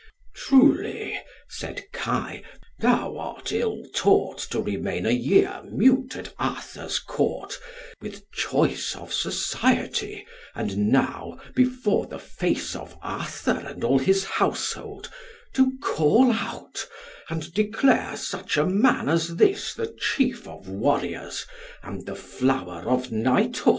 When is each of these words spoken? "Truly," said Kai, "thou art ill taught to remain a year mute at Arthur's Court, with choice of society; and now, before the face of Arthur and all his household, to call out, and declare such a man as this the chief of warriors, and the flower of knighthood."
"Truly," 0.33 1.19
said 1.47 1.83
Kai, 1.93 2.41
"thou 2.79 3.17
art 3.19 3.51
ill 3.51 3.83
taught 3.95 4.39
to 4.49 4.59
remain 4.59 5.05
a 5.05 5.11
year 5.11 5.61
mute 5.69 6.15
at 6.15 6.33
Arthur's 6.39 6.97
Court, 6.97 7.55
with 8.01 8.23
choice 8.31 8.95
of 8.95 9.13
society; 9.13 10.25
and 10.55 10.89
now, 10.91 11.37
before 11.53 12.07
the 12.07 12.17
face 12.17 12.75
of 12.75 12.97
Arthur 13.03 13.61
and 13.63 13.83
all 13.83 13.99
his 13.99 14.23
household, 14.25 15.07
to 15.53 15.77
call 15.83 16.31
out, 16.31 16.87
and 17.29 17.53
declare 17.53 18.17
such 18.17 18.57
a 18.57 18.65
man 18.65 19.07
as 19.07 19.35
this 19.35 19.71
the 19.75 19.95
chief 19.99 20.47
of 20.47 20.67
warriors, 20.67 21.45
and 21.83 22.07
the 22.07 22.15
flower 22.15 22.81
of 22.89 23.11
knighthood." 23.11 23.69